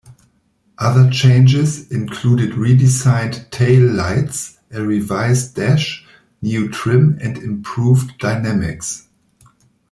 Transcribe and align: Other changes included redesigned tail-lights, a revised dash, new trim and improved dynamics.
Other 0.79 1.11
changes 1.11 1.91
included 1.91 2.53
redesigned 2.53 3.51
tail-lights, 3.51 4.57
a 4.71 4.81
revised 4.83 5.53
dash, 5.53 6.03
new 6.41 6.69
trim 6.69 7.19
and 7.21 7.37
improved 7.37 8.17
dynamics. 8.17 9.07